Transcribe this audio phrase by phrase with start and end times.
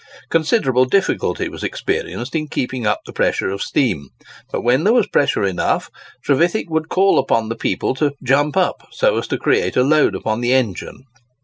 [0.31, 4.09] Considerable difficulty was experienced in keeping up the pressure of steam;
[4.51, 5.91] but when there was pressure enough,
[6.23, 10.15] Trevithick would call upon the people to "jump up," so as to create a load
[10.15, 11.03] upon the engine.